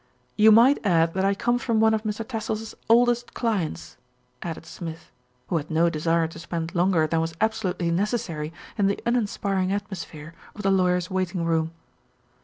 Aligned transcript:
"You 0.35 0.51
might 0.51 0.83
add 0.83 1.13
that 1.13 1.25
I 1.25 1.35
come 1.35 1.59
from 1.59 1.79
one 1.79 1.93
of 1.93 2.01
Mr. 2.01 2.27
Tassell's 2.27 2.73
oldest 2.89 3.35
clients," 3.35 3.97
added 4.41 4.65
Smith, 4.65 5.11
who 5.49 5.57
had 5.57 5.69
no 5.69 5.91
desire 5.91 6.27
to 6.29 6.39
spend 6.39 6.73
longer 6.73 7.05
than 7.05 7.21
was 7.21 7.35
absolutely 7.39 7.91
necessary 7.91 8.51
in 8.79 8.87
the 8.87 8.97
uninspiring 9.05 9.71
atmosphere 9.71 10.33
of 10.55 10.63
the 10.63 10.71
lawyer's 10.71 11.11
waiting 11.11 11.45
room. 11.45 11.71